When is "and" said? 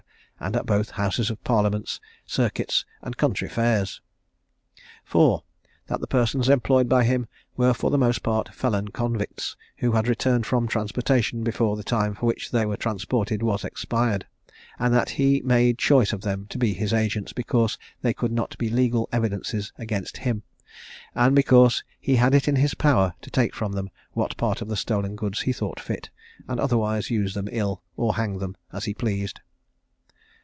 0.43-0.55, 3.03-3.15, 14.79-14.91, 21.13-21.35, 26.47-26.59